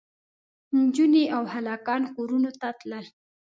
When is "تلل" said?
2.79-3.05